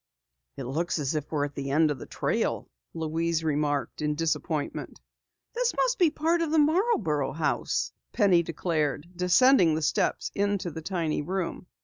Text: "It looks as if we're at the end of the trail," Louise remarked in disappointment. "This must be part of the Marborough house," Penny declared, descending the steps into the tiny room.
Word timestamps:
"It 0.57 0.63
looks 0.63 0.97
as 0.97 1.13
if 1.13 1.31
we're 1.31 1.45
at 1.45 1.53
the 1.53 1.69
end 1.69 1.91
of 1.91 1.99
the 1.99 2.07
trail," 2.07 2.67
Louise 2.95 3.43
remarked 3.43 4.01
in 4.01 4.15
disappointment. 4.15 4.99
"This 5.53 5.75
must 5.75 5.99
be 5.99 6.09
part 6.09 6.41
of 6.41 6.49
the 6.49 6.57
Marborough 6.57 7.33
house," 7.33 7.93
Penny 8.11 8.41
declared, 8.41 9.05
descending 9.15 9.75
the 9.75 9.83
steps 9.83 10.31
into 10.33 10.71
the 10.71 10.81
tiny 10.81 11.21
room. 11.21 11.67